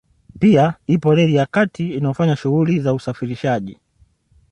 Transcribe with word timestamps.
Pia 0.39 0.73
ipo 0.87 1.15
reli 1.15 1.35
ya 1.35 1.45
kati 1.45 1.93
inayofanya 1.93 2.35
shughuli 2.35 2.79
za 2.79 2.93
usafirishaji 2.93 3.77